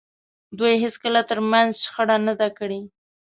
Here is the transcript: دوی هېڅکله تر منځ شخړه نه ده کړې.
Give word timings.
دوی 0.57 0.73
هېڅکله 0.83 1.21
تر 1.29 1.39
منځ 1.51 1.71
شخړه 1.83 2.17
نه 2.27 2.33
ده 2.39 2.49
کړې. 2.57 2.81